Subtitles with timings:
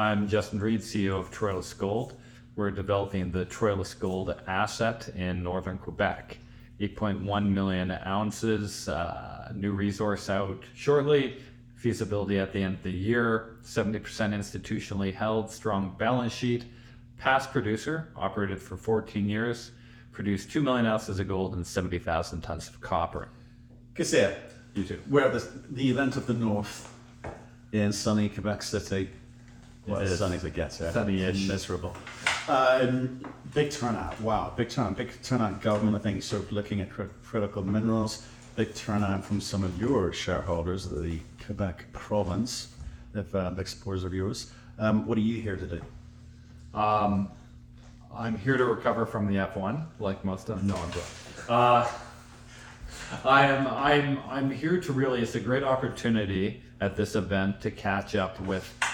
[0.00, 2.14] I'm Justin Reid, CEO of Troilus Gold.
[2.56, 6.38] We're developing the Troilus Gold asset in northern Quebec.
[6.80, 11.36] 8.1 million ounces, uh, new resource out shortly,
[11.76, 16.64] feasibility at the end of the year, 70% institutionally held, strong balance sheet,
[17.18, 19.72] past producer, operated for 14 years,
[20.12, 23.28] produced 2 million ounces of gold and 70,000 tons of copper.
[23.94, 24.34] Cassia,
[24.74, 25.02] You too.
[25.10, 26.90] we're at the, the event of the North
[27.72, 29.10] in sunny Quebec City.
[29.86, 30.18] Well, It as is.
[30.18, 30.92] sunny as it gets here.
[30.92, 31.48] Sunny-ish.
[31.48, 31.96] Miserable.
[32.48, 33.24] Um,
[33.54, 34.20] big turnout.
[34.20, 34.96] Wow, big turnout.
[34.96, 38.26] Big turnout government, I think, sort of looking at cri- critical minerals.
[38.56, 42.74] Big turnout from some of your shareholders, the Quebec province,
[43.14, 44.52] if uh, big supporters of yours.
[44.78, 45.80] Um, what are you here to do?
[46.78, 47.28] Um,
[48.14, 51.02] I'm here to recover from the F1, like most of no, I'm joking.
[51.48, 51.88] Uh,
[53.24, 55.20] I am I'm I'm here to really.
[55.22, 58.86] It's a great opportunity at this event to catch up with the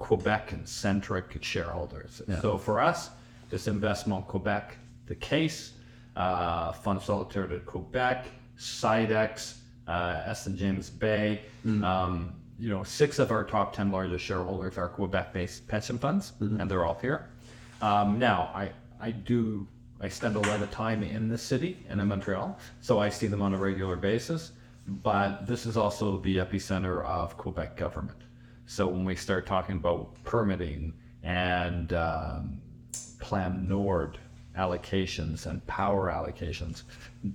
[0.00, 2.22] Quebec-centric shareholders.
[2.26, 2.40] Yeah.
[2.40, 3.10] So for us,
[3.50, 5.74] this investment Quebec, the Caisse,
[6.16, 8.26] uh, Fund Solitaire de Quebec,
[8.58, 11.42] Sidex, uh, S and James Bay.
[11.64, 16.70] Um, you know, six of our top ten largest shareholders are Quebec-based pension funds, and
[16.70, 17.28] they're all here.
[17.80, 19.66] Um, now, I I do
[20.00, 23.28] I spend a lot of time in the city and in Montreal, so I see
[23.28, 24.52] them on a regular basis.
[24.86, 28.18] But this is also the epicenter of Quebec government.
[28.70, 30.92] So when we start talking about permitting
[31.24, 32.60] and um,
[33.18, 34.16] Plan Nord
[34.56, 36.84] allocations and power allocations,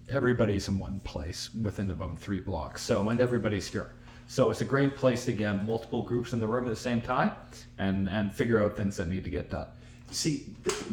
[0.08, 2.83] everybody's in one place within about three blocks.
[2.83, 3.92] So and everybody's here.
[4.27, 7.02] So it's a great place to get multiple groups in the room at the same
[7.02, 7.31] time
[7.80, 9.67] and and figure out things that need to get done.
[10.11, 10.45] See,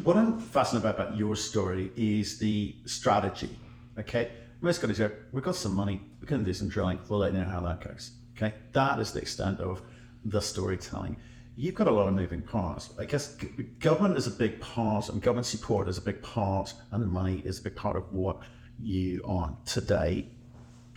[0.02, 3.56] what I'm fascinated about, about your story is the strategy.
[3.96, 5.24] Okay, let's go to here.
[5.30, 6.00] We've got some money.
[6.20, 6.98] We're going to do some drilling.
[7.08, 8.10] We'll let you know how that goes.
[8.36, 9.82] Okay, that is the extent of
[10.24, 11.16] the storytelling.
[11.56, 12.90] You've got a lot of moving parts.
[12.98, 13.36] I guess
[13.78, 17.42] government is a big part, and government support is a big part, and the money
[17.44, 18.38] is a big part of what
[18.80, 20.28] you are today.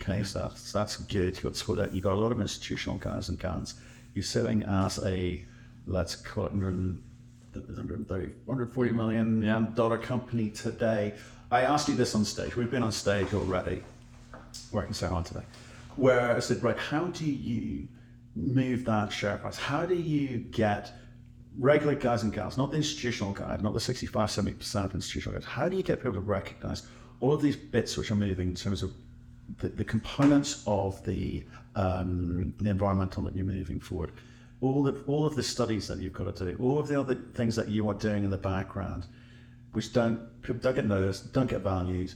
[0.00, 1.34] Okay, so that's, that's good.
[1.34, 3.74] You've got, sort of- you've got a lot of institutional guys and guns.
[4.14, 5.44] You're sitting as a,
[5.86, 11.14] let's call it 130, 140 million dollar company today.
[11.50, 12.56] I asked you this on stage.
[12.56, 13.82] We've been on stage already,
[14.72, 15.44] working so hard today.
[15.96, 17.88] Where I said, right, how do you
[18.36, 19.56] move that share price?
[19.56, 20.92] How do you get
[21.58, 25.48] regular guys and gals, not the institutional guys, not the 65, 70% of institutional guys,
[25.48, 26.86] how do you get people to recognize
[27.20, 28.92] all of these bits which are moving in terms of
[29.58, 34.12] the, the components of the, um, the environmental that you're moving forward?
[34.60, 37.14] All of, all of the studies that you've got to do, all of the other
[37.14, 39.06] things that you are doing in the background,
[39.72, 42.12] which don't, people don't get noticed, don't get valued.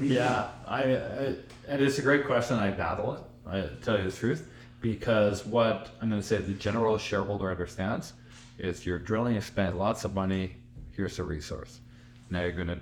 [0.00, 1.34] Yeah, I, I
[1.68, 2.56] and it's a great question.
[2.56, 3.20] I battle it.
[3.46, 4.48] I tell you the truth,
[4.82, 8.12] because what I'm going to say the general shareholder understands
[8.58, 10.56] is you're drilling, you spend lots of money.
[10.90, 11.80] Here's a resource.
[12.28, 12.80] Now you're going to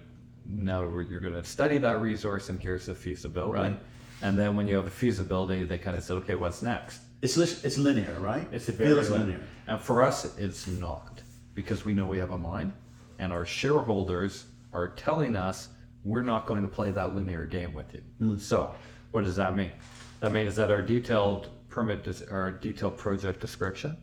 [0.48, 3.60] now you're going to study that resource, and here's the feasibility.
[3.60, 3.80] Right.
[4.22, 7.02] And then when you have a feasibility, they kind of say, okay, what's next?
[7.22, 8.48] It's, it's linear, right?
[8.50, 9.40] It's very feels linear.
[9.68, 11.22] And for us, it's not
[11.54, 12.72] because we know we have a mine,
[13.18, 15.68] and our shareholders are telling us
[16.04, 18.00] we're not going to play that linear game with you.
[18.18, 18.38] Hmm.
[18.38, 18.74] So,
[19.12, 19.72] what does that mean?
[20.20, 23.96] That means that our detailed permit, our detailed project description,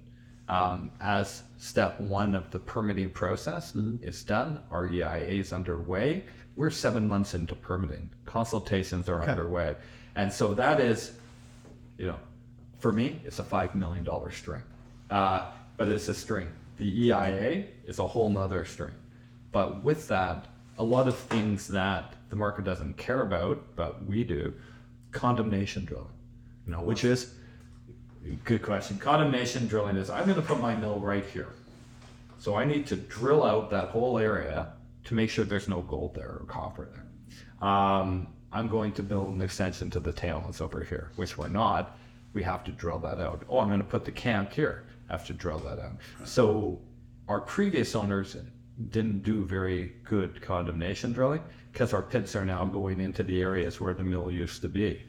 [0.49, 6.23] um, as step one of the permitting process is done, our EIA is underway.
[6.55, 8.09] We're seven months into permitting.
[8.25, 9.75] Consultations are underway,
[10.15, 11.11] and so that is
[11.97, 12.19] you know,
[12.79, 14.61] for me, it's a five million dollar string,
[15.09, 16.47] uh, but it's a string.
[16.77, 18.93] The EIA is a whole nother string,
[19.51, 20.45] but with that,
[20.77, 24.53] a lot of things that the market doesn't care about, but we do,
[25.11, 26.07] condemnation drilling.
[26.65, 27.33] You know, which is
[28.43, 28.97] good question.
[28.97, 31.49] Condemnation drilling is I'm going to put my mill right here,
[32.39, 34.73] so I need to drill out that whole area
[35.05, 37.69] to make sure there's no gold there or copper there.
[37.69, 41.97] Um, I'm going to build an extension to the tailings over here, which we're not.
[42.33, 43.43] We have to drill that out.
[43.49, 44.85] Oh, I'm going to put the camp here.
[45.09, 45.97] I have to drill that out.
[46.25, 46.79] So
[47.27, 48.35] our previous owners
[48.89, 51.41] didn't do very good condemnation drilling
[51.71, 55.01] because our pits are now going into the areas where the mill used to be.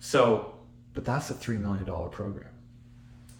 [0.00, 0.54] So,
[0.92, 2.53] but that's a $3 million program.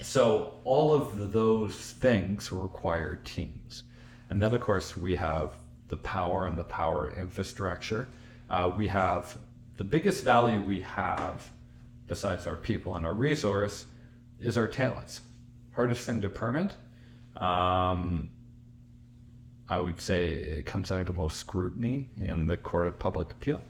[0.00, 3.84] So all of those things require teams.
[4.30, 5.56] And then, of course, we have
[5.88, 8.08] the power and the power infrastructure.
[8.50, 9.36] Uh, we have
[9.76, 11.50] the biggest value we have,
[12.06, 13.86] besides our people and our resource,
[14.40, 15.20] is our tailings.
[15.72, 16.72] Hardest thing to permit.
[17.36, 18.30] Um,
[19.68, 23.60] I would say it comes out of most scrutiny in the court of public appeal.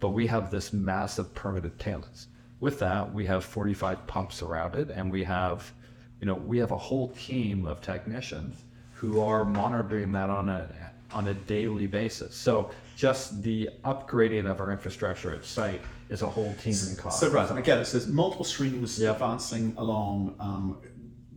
[0.00, 2.28] But we have this massive permitted tailings.
[2.60, 5.72] With that, we have 45 pumps around it, and we have,
[6.20, 8.64] you know, we have a whole team of technicians
[8.94, 10.68] who are monitoring that on a
[11.12, 12.34] on a daily basis.
[12.34, 17.20] So just the upgrading of our infrastructure at site is a whole team in cost.
[17.20, 19.14] So right, and again, it's there's multiple streams Yep.
[19.14, 20.78] advancing along um,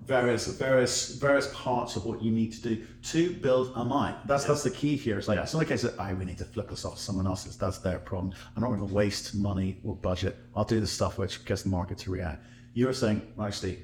[0.07, 4.15] various various various parts of what you need to do to build a mine.
[4.25, 5.17] That's that's the key here.
[5.19, 7.27] It's like it's not a case of I we need to flip this off someone
[7.27, 7.57] else's.
[7.57, 8.33] That's their problem.
[8.55, 10.37] I'm not going to waste money or budget.
[10.55, 12.43] I'll do the stuff which gets the market to react.
[12.73, 13.79] You're saying, actually,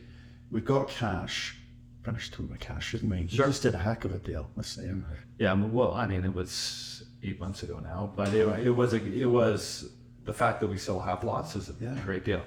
[0.52, 1.58] we've got cash.
[2.04, 3.18] Finish talking about cash, shouldn't we?
[3.22, 4.50] You just did a heck of a deal.
[4.56, 4.90] Let's see.
[5.40, 8.98] Yeah, well, I mean, it was eight months ago now, but it, it was a,
[8.98, 9.90] it was
[10.25, 11.98] the fact that we still have lots is a Yeah.
[12.06, 12.42] great deal.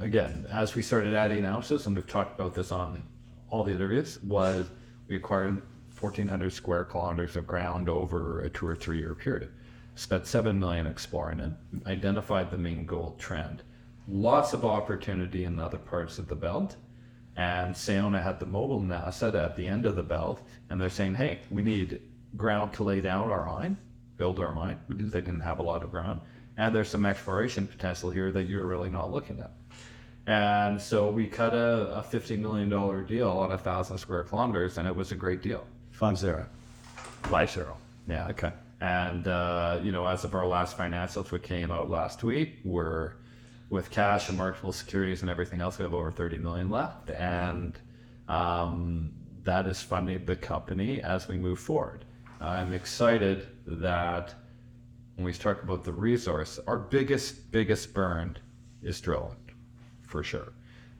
[0.00, 3.02] Again, as we started adding ounces, and we've talked about this on
[3.50, 4.66] all the interviews, was
[5.08, 5.60] we acquired
[5.98, 9.50] 1,400 square kilometers of ground over a two or three year period.
[9.96, 11.52] Spent seven million exploring it,
[11.86, 13.64] identified the main gold trend.
[14.06, 16.76] Lots of opportunity in other parts of the belt.
[17.36, 20.40] And Sayona had the Moblan asset at the end of the belt,
[20.70, 22.00] and they're saying, hey, we need
[22.36, 23.76] ground to lay down our mine,
[24.16, 26.20] build our mine, because they didn't have a lot of ground.
[26.58, 29.52] And there's some exploration potential here that you're really not looking at.
[30.26, 32.68] And so we cut a, a $50 million
[33.06, 35.64] deal on a thousand square kilometers, and it was a great deal.
[35.92, 36.46] Five zero.
[37.30, 37.78] Life zero.
[38.06, 38.28] Yeah.
[38.28, 38.52] Okay.
[38.80, 43.14] And, uh, you know, as of our last financials, which came out last week, we're
[43.70, 47.10] with cash and marketable securities and everything else, we have over 30 million left.
[47.10, 47.78] And
[48.28, 49.12] um,
[49.44, 52.04] that is funding the company as we move forward.
[52.40, 54.34] I'm excited that
[55.18, 58.38] when we talk about the resource, our biggest, biggest burn
[58.84, 59.36] is drilling,
[60.06, 60.52] for sure.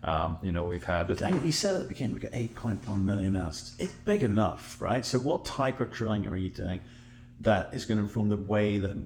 [0.03, 3.37] Um, you know, we've had Dang, you said at the beginning we got 8.1 million
[3.37, 3.77] ounces.
[3.79, 5.07] It's big enough, right?
[5.07, 6.81] So, what type of drilling are you doing
[7.41, 8.97] that is going to inform the way that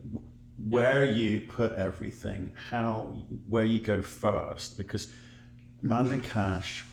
[0.70, 3.14] where you put everything, how
[3.50, 4.78] where you go first?
[4.78, 5.08] Because
[5.82, 6.86] managing cash,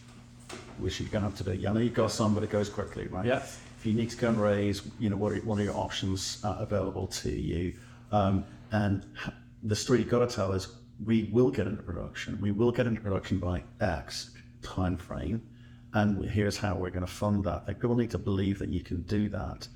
[0.78, 1.68] which you're going to have to do.
[1.68, 3.26] I know you've got some, but it goes quickly, right?
[3.26, 3.38] Yeah.
[3.38, 6.42] If you need to go and raise, you know, what are, what are your options
[6.44, 7.76] uh, available to you?
[8.12, 9.06] Um, and
[9.64, 10.68] the story you've got to tell is
[11.06, 12.38] we will get into production.
[12.42, 15.42] We will get into production by X time frame.
[15.94, 17.68] And here's how we're going to fund that.
[17.68, 19.68] Like, people need to believe that you can do that.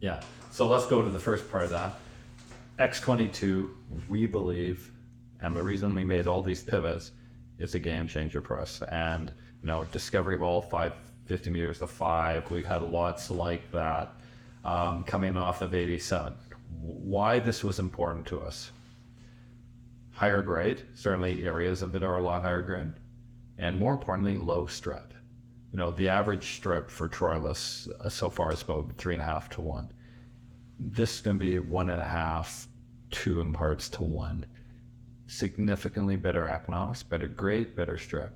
[0.00, 0.22] Yeah.
[0.50, 1.94] So let's go to the first part of that.
[2.78, 3.70] X22,
[4.08, 4.90] we believe,
[5.40, 7.12] and the reason we made all these pivots
[7.58, 8.82] is a game changer for us.
[8.90, 9.32] And,
[9.62, 14.14] you know, discovery of all 550 meters to five, we've had lots like that
[14.64, 16.34] um, coming off of 87.
[16.80, 18.72] Why this was important to us?
[20.12, 22.92] Higher grade, certainly areas of it are a lot higher grade,
[23.58, 25.12] and more importantly, low strip.
[25.72, 29.26] You know, the average strip for Troilus uh, so far is about three and a
[29.26, 29.92] half to one
[30.78, 32.68] this is going to be one and a half,
[33.10, 34.46] two in parts to one.
[35.26, 38.32] Significantly better economics, better grade, better strip.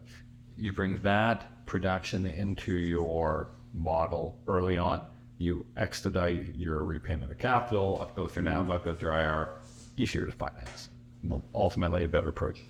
[0.57, 5.03] You bring that production into your model early on.
[5.41, 9.49] You expedite your repayment of capital, up goes your NAV, up goes your IR,
[9.97, 10.91] easier to finance.
[11.55, 12.61] Ultimately, a better approach.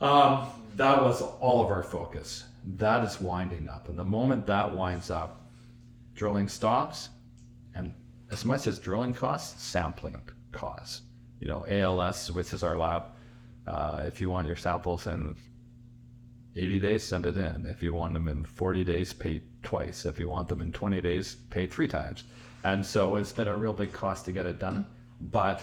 [0.00, 2.42] Um, that was all of our focus.
[2.78, 3.88] That is winding up.
[3.88, 5.40] And the moment that winds up,
[6.16, 7.10] drilling stops,
[7.76, 7.94] and
[8.32, 10.20] as much as drilling costs, sampling
[10.50, 11.02] costs.
[11.38, 13.04] You know, ALS, which is our lab,
[13.68, 15.36] uh, if you want your samples in
[16.56, 17.66] 80 days, send it in.
[17.66, 20.06] If you want them in 40 days, pay twice.
[20.06, 22.24] If you want them in 20 days, pay three times.
[22.64, 24.86] And so it's been a real big cost to get it done.
[25.20, 25.60] But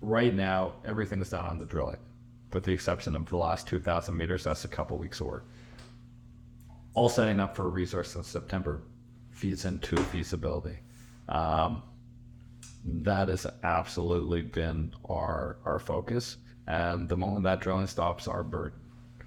[0.00, 1.98] right now, everything is done on the drilling,
[2.52, 4.44] with the exception of the last 2,000 meters.
[4.44, 5.46] That's a couple weeks work.
[6.94, 8.82] All setting up for a resource in September
[9.30, 10.78] feeds into feasibility.
[11.28, 11.82] Um,
[12.84, 16.38] that has absolutely been our our focus.
[16.66, 18.42] And the moment that drilling stops, our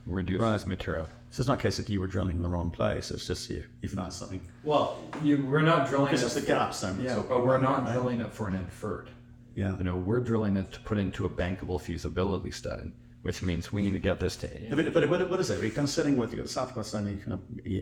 [0.09, 1.07] burn reduces material.
[1.31, 3.11] So it's not a case that you were drilling in the wrong place.
[3.11, 4.41] It's just you, you found something.
[4.63, 6.99] Well, you, we're not drilling it's just the for- gaps then.
[7.01, 9.09] Yeah, So- but we're not drilling it for an inferred.
[9.55, 9.77] Yeah.
[9.77, 12.91] You know, we're drilling it to put into a bankable feasibility study,
[13.23, 15.59] which means we need to get this to But, but what, what is it?
[15.59, 17.33] We're kind of sitting with, you've got Southwest and you kind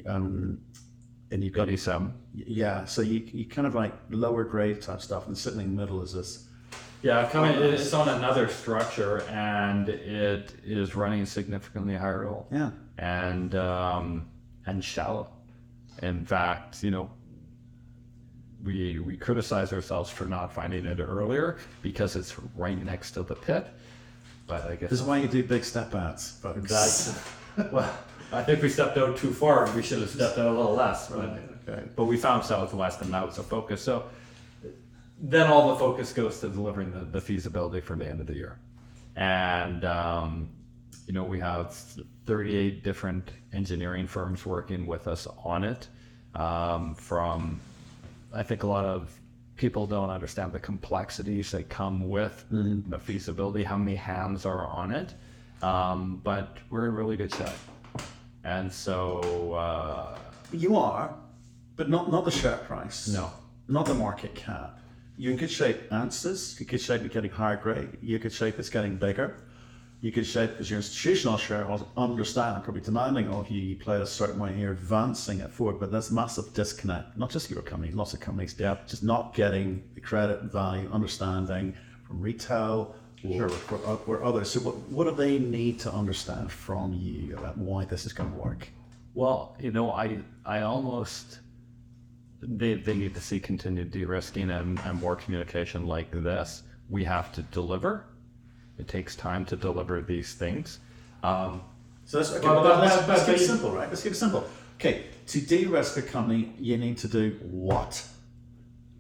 [0.08, 0.60] of, um,
[1.32, 2.14] and you've got, 87.
[2.34, 5.82] yeah, so you, you kind of like lower grade type stuff and sitting in the
[5.82, 6.47] middle is this.
[7.04, 12.48] Yeah, coming, it's on another structure and it is running significantly higher roll.
[12.52, 12.72] Yeah.
[12.98, 14.28] and um,
[14.66, 15.28] and shallow.
[16.02, 17.10] In fact, you know,
[18.64, 23.36] we we criticize ourselves for not finding it earlier because it's right next to the
[23.36, 23.68] pit.
[24.48, 26.70] But I guess This is why you do big step outs, folks.
[26.70, 27.20] that's
[27.72, 27.94] well.
[28.32, 29.70] I think we stepped out too far.
[29.76, 31.08] We should have stepped out a little less.
[31.10, 31.40] But,
[31.70, 31.84] okay.
[31.96, 33.82] but we found Southwest, and that was the focus.
[33.82, 34.04] So
[35.20, 38.36] then all the focus goes to delivering the, the feasibility for the end of the
[38.36, 38.60] year.
[39.16, 40.50] And um,
[41.08, 41.74] you know, we have
[42.26, 45.88] 38 different engineering firms working with us on it.
[46.36, 47.60] Um, from,
[48.34, 49.12] I think a lot of
[49.56, 54.92] people don't understand the complexities that come with the feasibility, how many hands are on
[54.92, 55.14] it.
[55.64, 57.48] Um, but we're in really good shape.
[58.44, 60.18] And so, uh,
[60.52, 61.16] You are,
[61.76, 63.08] but not not the share price.
[63.08, 63.32] No.
[63.68, 64.80] Not the market cap.
[65.20, 66.60] You're in good shape answers.
[66.60, 67.98] In good shape at getting higher grade.
[68.04, 69.38] In good shape it's getting bigger.
[70.00, 74.06] You could shape because your institutional shareholders understand, probably demanding of you, you play a
[74.06, 78.14] certain way, you're advancing it forward, but there's massive disconnect, not just your company, lots
[78.14, 81.74] of companies, yeah, just not getting the credit, value, understanding
[82.06, 82.96] from retail
[83.28, 84.52] or for, or others.
[84.52, 88.32] So what, what do they need to understand from you about why this is going
[88.32, 88.70] to work?
[89.16, 91.40] Well, you know, I I almost
[92.42, 96.64] they they need to see continued de-risking and, and more communication like this.
[96.90, 98.06] We have to deliver.
[98.78, 100.80] It takes time to deliver these things.
[101.24, 101.62] Um,
[102.06, 102.48] So that's okay.
[102.48, 103.90] Well, but but- let's, but- let's keep it simple, right?
[103.90, 104.46] Let's keep it simple.
[104.76, 108.06] Okay, to de-risk a company, you need to do what?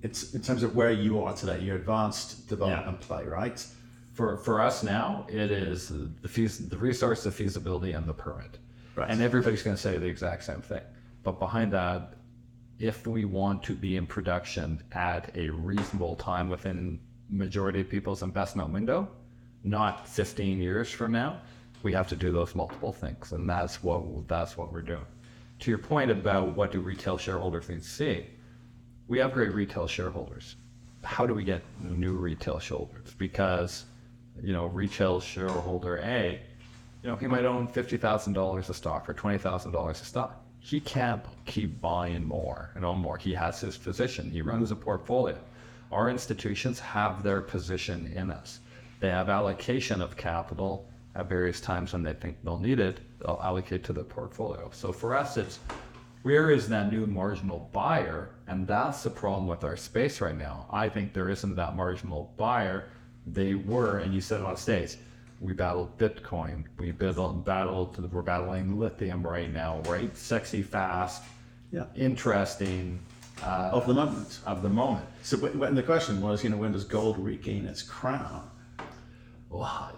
[0.02, 3.64] It's in terms of where you are today, your advanced development play, right?
[4.18, 5.90] for for us now, it is
[6.24, 8.58] the fees, the resource, the feasibility, and the permit.
[8.96, 9.08] Right.
[9.12, 10.82] And everybody's going to say the exact same thing.
[11.22, 12.17] But behind that,
[12.80, 18.22] if we want to be in production at a reasonable time within majority of people's
[18.22, 19.08] investment window,
[19.64, 21.42] not 15 years from now,
[21.84, 25.06] we have to do those multiple things, and that's what that's what we're doing.
[25.60, 28.26] To your point about what do retail shareholders need to see,
[29.08, 30.56] we have great retail shareholders.
[31.04, 33.14] How do we get new retail shareholders?
[33.18, 33.86] Because,
[34.42, 36.42] you know, retail shareholder A,
[37.04, 40.08] you know, he might own fifty thousand dollars of stock or twenty thousand dollars of
[40.08, 40.44] stock.
[40.68, 43.18] He can't keep buying more and own more.
[43.18, 44.30] He has his position.
[44.30, 45.40] He runs a portfolio.
[45.94, 48.60] Our institutions have their position in us.
[49.00, 53.00] They have allocation of capital at various times when they think they'll need it.
[53.20, 54.70] They'll allocate to the portfolio.
[54.74, 55.60] So for us, it's
[56.24, 58.32] where is that new marginal buyer?
[58.48, 60.68] And that's the problem with our space right now.
[60.70, 62.90] I think there isn't that marginal buyer.
[63.26, 64.98] They were, and you said on stage,
[65.40, 66.66] we battled Bitcoin.
[66.78, 70.16] We battled, battled we're battling lithium right now, right?
[70.18, 71.24] Sexy, fast,
[71.72, 71.86] Yeah.
[71.96, 73.00] interesting,
[73.44, 74.40] uh, Of the moment.
[74.46, 75.06] of the moment.
[75.22, 78.50] So when the question was, you know, when does gold regain its crown?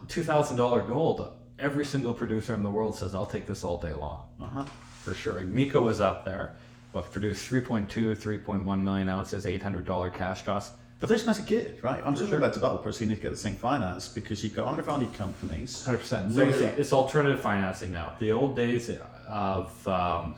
[0.07, 1.31] Thousand dollar gold.
[1.57, 4.65] Every single producer in the world says, "I'll take this all day long." Uh-huh.
[5.01, 5.39] for sure.
[5.41, 6.55] Miko was up there,
[6.93, 10.73] but produced 3.2, 3.1 million ounces, $800 cash cost.
[10.99, 12.01] But there's not a good, right?
[12.05, 15.13] I'm talking about developers who need to get the same finance because you've got undervalued
[15.13, 15.81] companies.
[15.85, 16.33] 100%.
[16.33, 18.13] So- So it's alternative financing now.
[18.19, 18.91] The old days
[19.29, 20.35] of, um,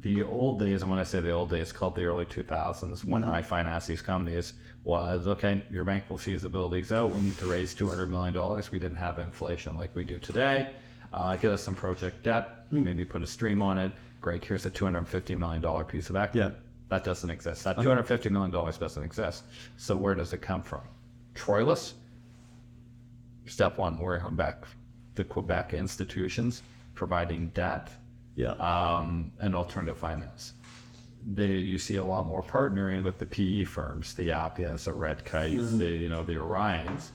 [0.00, 3.24] the old days, and when I say the old days, called the early 2000s, when
[3.24, 4.54] I financed these companies,
[4.84, 7.10] was okay, your bank will feasibility's out.
[7.14, 8.34] We need to raise $200 million.
[8.72, 10.70] We didn't have inflation like we do today.
[11.12, 13.92] Uh, get us some project debt, maybe put a stream on it.
[14.22, 16.38] Great, here's a $250 million piece of equity.
[16.38, 16.50] Yeah.
[16.92, 17.64] That doesn't exist.
[17.64, 19.44] That $250 million doesn't exist.
[19.78, 20.82] So where does it come from?
[21.34, 21.94] Troilus,
[23.46, 24.64] step one, we're back
[25.14, 26.60] the Quebec institutions
[26.94, 27.88] providing debt
[28.36, 28.50] Yeah.
[28.72, 30.52] um, and alternative finance.
[31.32, 35.24] They, you see a lot more partnering with the PE firms, the Appians, the Red
[35.24, 37.08] Kites, the you know the Orions,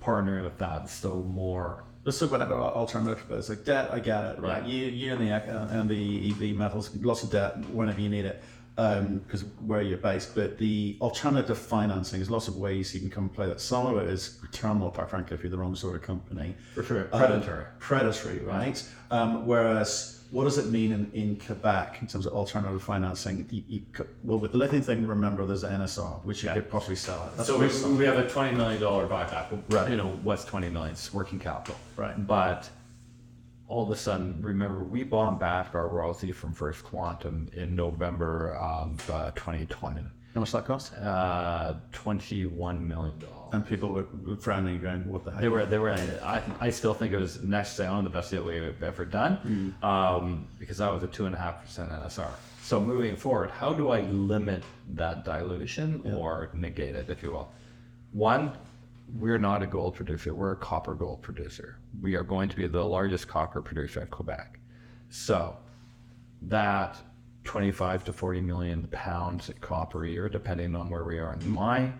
[0.00, 0.88] partnering with that.
[0.88, 3.24] So more Let's talk about alternative.
[3.30, 4.64] It's like debt, I get it, right?
[4.64, 8.24] You, you and the uh, and the EV metals, lots of debt whenever you need
[8.24, 8.44] it,
[8.76, 10.34] because where you're based.
[10.34, 13.60] But the alternative financing, there's lots of ways you can come and play that.
[13.60, 16.54] Some of it is terminal, quite frankly, if you're the wrong sort of company.
[16.74, 17.08] For sure.
[17.12, 17.64] Um, Predatory.
[17.78, 18.82] predatory, right?
[19.10, 23.46] Um, whereas, what does it mean in, in Quebec in terms of alternative financing?
[23.50, 23.82] You, you,
[24.24, 27.36] well, with the lithium thing, remember there's NSR, which you could possibly sell it.
[27.36, 29.56] That's So we, we have a twenty million dollar buyback.
[29.70, 29.88] Right.
[29.90, 30.92] You know, what's twenty million?
[30.92, 31.76] It's working capital.
[31.96, 32.26] Right.
[32.26, 32.68] But
[33.68, 38.54] all of a sudden, remember, we bought back our royalty from First Quantum in November
[38.54, 40.02] of uh, 2020.
[40.34, 40.92] How much that cost?
[40.94, 43.54] Uh, twenty-one million dollars.
[43.54, 45.92] And people were were frowning, going, "What the heck?" They were, they were.
[46.22, 50.46] I, I still think it was next down the best deal we've ever done, um,
[50.58, 52.28] because that was a two and a half percent NSR.
[52.62, 57.50] So moving forward, how do I limit that dilution or negate it, if you will?
[58.12, 58.52] One,
[59.14, 61.78] we're not a gold producer; we're a copper gold producer.
[62.00, 64.58] We are going to be the largest copper producer in Quebec.
[65.08, 65.56] So
[66.42, 66.96] that
[67.44, 71.38] 25 to 40 million pounds of copper a year, depending on where we are in
[71.38, 71.98] the mine,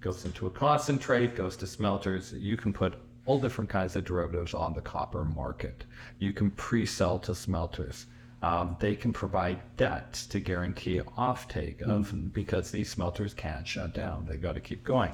[0.00, 2.32] goes into a concentrate, goes to smelters.
[2.32, 2.94] You can put
[3.26, 5.84] all different kinds of derivatives on the copper market.
[6.18, 8.06] You can pre-sell to smelters.
[8.42, 14.26] Um, they can provide debt to guarantee offtake of because these smelters can't shut down.
[14.28, 15.12] They got to keep going.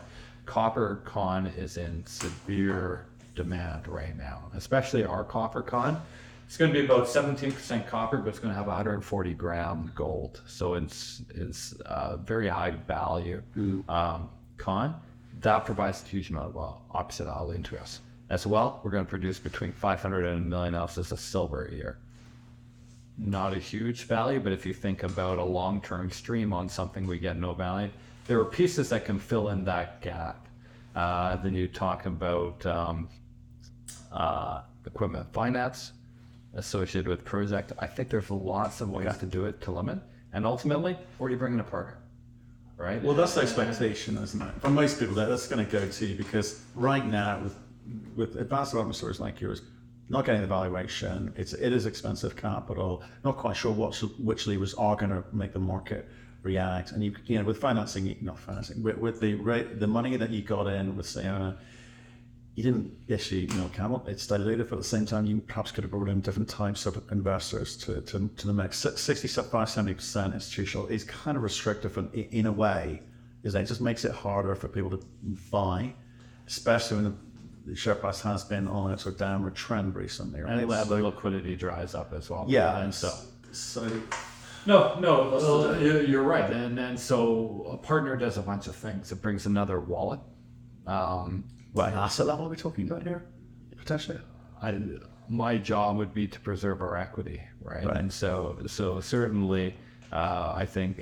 [0.48, 6.00] Copper con is in severe demand right now, especially our copper con.
[6.46, 10.40] It's going to be about 17% copper, but it's going to have 140 gram gold.
[10.46, 13.42] So it's it's uh, very high value
[13.90, 14.98] um, con.
[15.40, 18.00] That provides a huge amount of uh, optionality to us.
[18.30, 21.74] As well, we're going to produce between 500 and a million ounces of silver a
[21.74, 21.98] year
[23.18, 27.18] not a huge value, but if you think about a long-term stream on something we
[27.18, 27.90] get no value,
[28.28, 30.46] there are pieces that can fill in that gap.
[30.94, 33.08] Uh, then you talk about um,
[34.12, 35.92] uh, equipment finance
[36.54, 37.72] associated with project.
[37.78, 39.98] I think there's lots of ways to do it to limit,
[40.32, 41.98] and ultimately, where do you bring in a partner,
[42.76, 43.02] right?
[43.02, 44.54] Well, that's the expectation, isn't it?
[44.60, 47.56] For most people, that, that's going to go to because right now, with
[48.14, 49.62] with advanced development stories like yours,
[50.10, 53.02] not getting the valuation, it's it is expensive capital.
[53.24, 56.08] Not quite sure what which levers are going to make the market
[56.52, 56.92] react.
[56.92, 60.30] And you you know with financing, not financing, with, with the rate, the money that
[60.30, 61.56] you got in with Sayona,
[62.54, 64.04] you didn't issue you know camel.
[64.06, 66.86] It's diluted, but at the same time, you perhaps could have brought in different types
[66.86, 68.78] of investors to to, to the mix.
[68.78, 72.08] 65, 70 percent institutional is kind of restrictive in,
[72.40, 73.02] in a way,
[73.42, 75.00] is that it just makes it harder for people to
[75.50, 75.94] buy,
[76.46, 77.14] especially when the
[77.68, 80.40] the share price has been on a sort of downward trend recently.
[80.40, 80.58] Right?
[80.58, 82.46] and the liquidity dries up as well.
[82.48, 83.10] Yeah, and so
[83.52, 83.82] so
[84.68, 88.76] No, no, uh, you- you're right, and and so a partner does a bunch of
[88.76, 89.10] things.
[89.10, 90.20] It brings another wallet.
[90.86, 93.24] Um, what asset level are we talking about here?
[93.78, 94.18] Potentially.
[94.62, 94.78] I,
[95.30, 97.84] my job would be to preserve our equity, right?
[97.86, 97.96] Right.
[97.96, 99.74] And so, so certainly,
[100.12, 101.00] uh, I think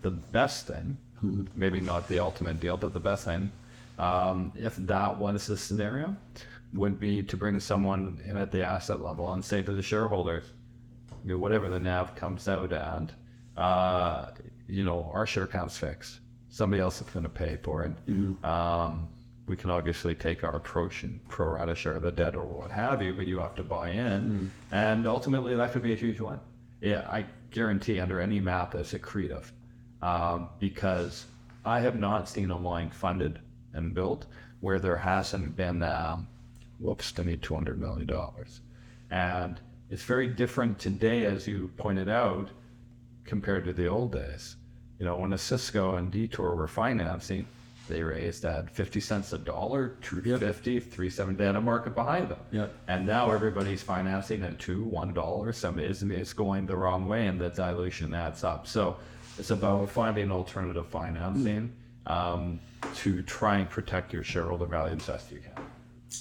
[0.00, 0.96] the best thing,
[1.54, 3.50] maybe not the ultimate deal, but the best thing,
[3.98, 6.16] um, if that was the scenario,
[6.72, 10.44] would be to bring someone in at the asset level and say to the shareholders,
[11.24, 13.10] you know, whatever the NAV comes out at,
[13.56, 14.26] uh,
[14.68, 16.20] you know, our share count's fixed.
[16.50, 17.92] Somebody else is going to pay for it.
[18.44, 19.08] Um,
[19.46, 23.02] we can obviously take our approach and pro rata share the debt or what have
[23.02, 24.50] you, but you have to buy in.
[24.72, 26.40] And ultimately, that could be a huge one.
[26.80, 29.44] Yeah, I guarantee under any map that's accretive
[30.02, 31.26] um, because
[31.64, 33.38] I have not seen a line funded
[33.72, 34.26] and built
[34.60, 36.26] where there hasn't been, um,
[36.78, 38.08] whoops, to need $200 million.
[39.10, 42.48] And it's very different today, as you pointed out,
[43.24, 44.56] compared to the old days.
[44.98, 47.46] You know, when Osisko and Detour were financing,
[47.88, 52.38] they raised at 50 cents a dollar, 250, 370, they had a market behind them.
[52.50, 52.68] Yeah.
[52.88, 55.52] And now everybody's financing at two, one dollar.
[55.52, 58.66] Some is it's going the wrong way, and the dilution adds up.
[58.66, 58.96] So
[59.38, 61.72] it's about finding alternative financing
[62.06, 62.60] um,
[62.96, 65.64] to try and protect your shareholder value as best you can.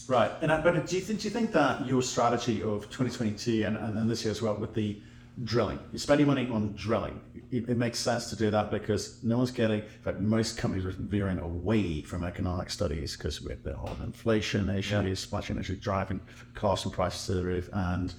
[0.08, 0.32] Right.
[0.42, 3.78] And I, but do you think do you think that your strategy of 2022 and,
[3.78, 5.02] and, and this year as well with the
[5.44, 7.20] drilling, you're spending money on drilling,
[7.52, 9.80] it, it makes sense to do that because no one's getting.
[9.80, 14.70] In fact, most companies are veering away from economic studies because with the whole inflation
[14.70, 15.42] issue, Yeah.
[15.42, 16.20] chain issue, driving
[16.54, 18.14] costs and prices to the roof, and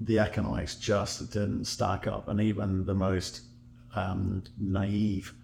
[0.00, 2.28] the economics just didn't stack up.
[2.28, 3.42] And even the most
[3.96, 5.34] um, naive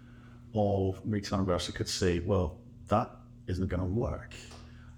[0.53, 3.11] of retail investors could see, well, that
[3.47, 4.33] isn't going to work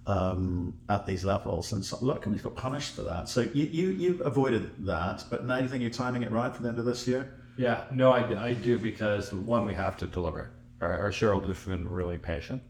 [0.07, 1.73] um, at these levels.
[1.73, 3.29] And so, look, companies got punished for that.
[3.29, 6.63] So you, you, you avoided that, but now you think you're timing it right for
[6.63, 7.33] the end of this year?
[7.57, 10.51] Yeah, no, I, I do because one, we have to deliver.
[10.79, 12.61] Our, our shareholders have been really patient,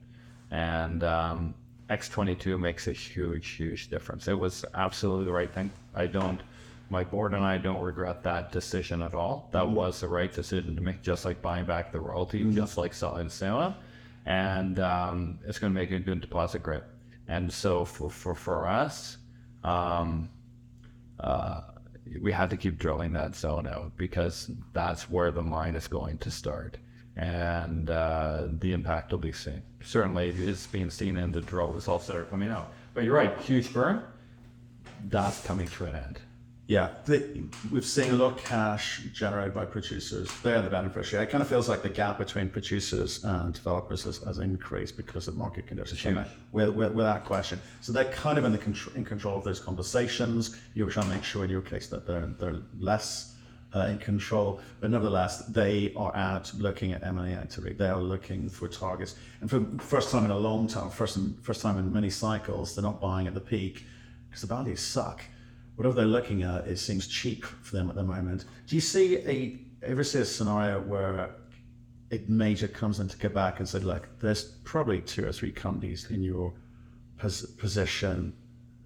[0.50, 1.54] and um,
[1.90, 4.28] X22 makes a huge, huge difference.
[4.28, 5.70] It was absolutely the right thing.
[5.94, 6.42] I don't,
[6.90, 9.50] my board and I don't regret that decision at all.
[9.52, 12.94] That was the right decision to make, just like buying back the royalty, just like
[12.94, 13.76] selling Sarah.
[14.26, 16.82] And um, it's going to make a good deposit grade.
[17.28, 19.18] And so for, for, for us,
[19.64, 20.30] um,
[21.20, 21.62] uh,
[22.22, 26.18] we had to keep drilling that zone out because that's where the mine is going
[26.20, 26.78] to start.
[27.18, 29.64] And uh, the impact will be seen.
[29.84, 32.72] Certainly, it's being seen in the drill results that are coming out.
[32.94, 34.04] But you're right, huge burn,
[35.10, 36.20] that's coming to an end.
[36.68, 40.30] Yeah, the, we've seen a lot of cash generated by producers.
[40.44, 41.24] They're the beneficiary.
[41.24, 45.30] It kind of feels like the gap between producers and developers has, has increased because
[45.30, 46.02] of market conditions.
[46.02, 46.18] Huge.
[46.52, 47.62] With, with, without question.
[47.80, 50.60] So they're kind of in the contr- in control of those conversations.
[50.74, 53.36] You're trying to make sure in your case that they're they're less
[53.74, 57.76] uh, in control, but nevertheless they are out looking at M&A activity.
[57.76, 61.18] They are looking for targets, and for the first time in a long time, first
[61.44, 63.86] first time in many cycles, they're not buying at the peak
[64.28, 65.22] because the values suck
[65.78, 68.46] whatever they're looking at, it seems cheap for them at the moment.
[68.68, 71.30] Do you see a ever see a scenario where
[72.12, 76.24] a major comes into Quebec and said, "Look, there's probably two or three companies in
[76.24, 76.54] your
[77.18, 78.34] pos- position,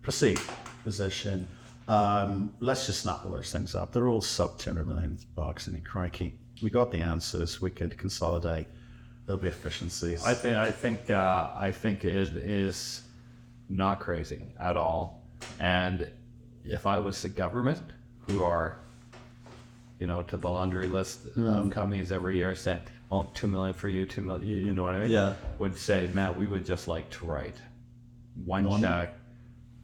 [0.02, 0.48] perceived
[0.84, 1.48] position.
[1.88, 3.92] Um, let's just snap all those things up.
[3.92, 7.62] They're all sub 200 million bucks, and crikey, we got the answers.
[7.62, 8.68] We could consolidate.
[9.26, 10.26] There'll be efficiencies.
[10.26, 13.04] I think I think uh, I think it is
[13.70, 15.24] not crazy at all.
[15.60, 16.12] And
[16.66, 17.82] if I was the government,
[18.28, 18.78] who are,
[20.00, 23.74] you know, to the laundry list of um, companies every year saying, "Oh, two million
[23.74, 25.12] for you, two million, you, you know what I mean?
[25.12, 25.34] Yeah.
[25.60, 27.56] Would say, "Matt, we would just like to write
[28.46, 28.82] one, One.
[28.82, 29.16] check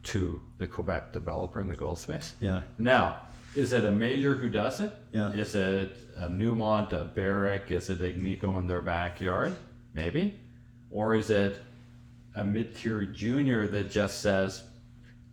[0.04, 2.62] to the Quebec developer in the gold space." Yeah.
[2.78, 3.22] Now,
[3.54, 4.92] is it a major who does it?
[5.12, 5.30] Yeah.
[5.32, 7.70] Is it a Newmont, a Barrick?
[7.70, 9.54] Is it Agnico in their backyard?
[9.94, 10.38] Maybe.
[10.90, 11.60] Or is it
[12.34, 14.62] a mid-tier junior that just says,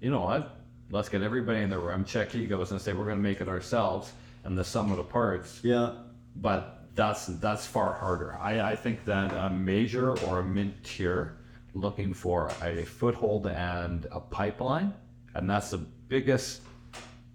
[0.02, 0.55] you know what?
[0.92, 3.48] Let's get everybody in the room, check egos, and say we're going to make it
[3.48, 4.12] ourselves,
[4.44, 5.60] and the sum of the parts.
[5.64, 5.94] Yeah.
[6.36, 8.38] But that's that's far harder.
[8.40, 11.38] I, I think that a major or a mid-tier
[11.74, 14.94] looking for a foothold and a pipeline,
[15.34, 16.62] and that's the biggest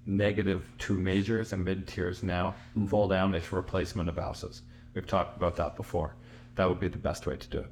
[0.06, 2.54] negative to majors and mid tiers now
[2.88, 4.62] fall down is replacement of houses.
[4.94, 6.14] We've talked about that before.
[6.54, 7.70] That would be the best way to do it.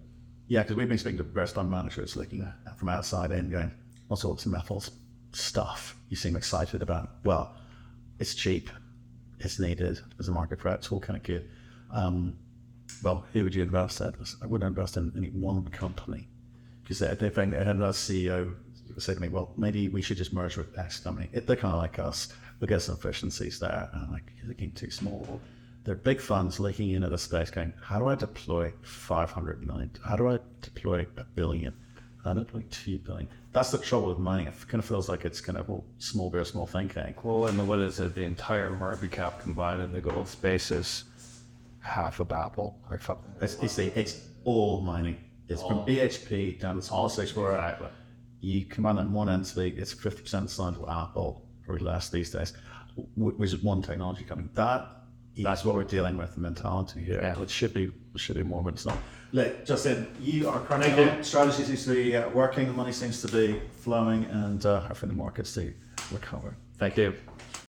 [0.49, 3.71] Yeah, because we've been speaking to various fund managers looking from outside in going,
[4.09, 4.91] all sorts of metals
[5.33, 7.11] stuff you seem excited about.
[7.25, 7.55] Well,
[8.19, 8.71] it's cheap,
[9.39, 11.49] it's needed, there's a market for it, it's all kind of good.
[11.93, 12.37] Um,
[13.03, 14.15] well, who would you invest at?
[14.43, 16.29] I wouldn't invest in any one company
[16.83, 18.55] because they, they think they had a CEO
[19.01, 21.29] say to me, well, maybe we should just merge with X company.
[21.33, 22.33] It, they're kind of like us.
[22.61, 23.89] We'll get some efficiencies there.
[23.93, 25.41] And I'm like, you're looking too small.
[25.85, 29.91] They're big funds looking into the space going, how do I deploy 500 million?
[30.05, 31.75] How do I deploy a billion?
[32.25, 33.29] How do I deploy 2 billion?
[33.53, 34.47] That's the trouble with mining.
[34.49, 37.15] It kind of feels like it's kind of all small beer, small thinking.
[37.23, 38.15] Well, and what is it?
[38.15, 41.05] The entire market cap combined in the gold space is
[41.81, 43.33] half of Apple or something.
[43.41, 45.17] It's, it's, it's all mining.
[45.49, 47.89] It's from BHP down to small six where Exactly.
[48.41, 52.53] you combine that one entity, it's 50% the size of Apple, or less these days,
[53.15, 54.49] wh- which is one technology company.
[54.55, 54.89] That
[55.41, 57.21] that's what we're dealing with, the mentality here.
[57.23, 57.41] Yeah.
[57.41, 58.99] It should be, it should be more, but it's not.
[59.33, 61.23] Look, Justin, you are cracking on.
[61.23, 65.11] Strategy seems to be uh, working, the money seems to be flowing, and uh, hopefully
[65.11, 65.73] the markets to
[66.11, 66.57] recover.
[66.79, 67.15] Thank you.